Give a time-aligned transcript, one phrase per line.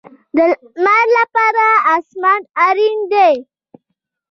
[0.35, 0.37] د
[0.85, 1.65] لمر لپاره
[1.95, 3.33] اسمان اړین دی